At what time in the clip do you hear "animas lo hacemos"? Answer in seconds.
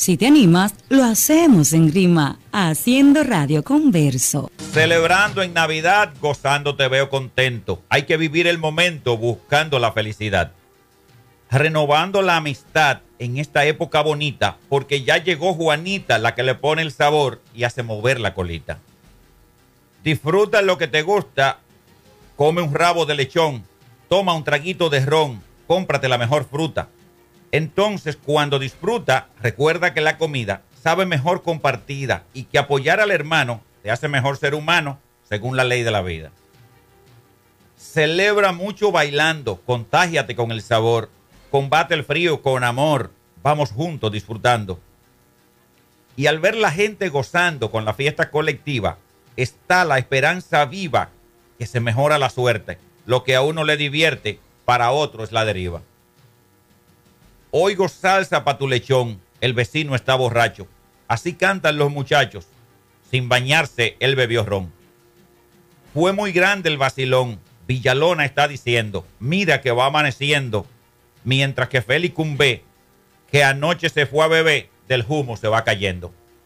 0.26-1.74